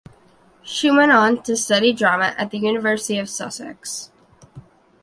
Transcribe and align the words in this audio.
She 0.63 0.89
went 0.89 1.11
on 1.11 1.43
to 1.43 1.55
study 1.55 1.93
drama 1.93 2.33
at 2.35 2.49
the 2.49 2.57
University 2.57 3.19
of 3.19 3.29
Sussex. 3.29 4.09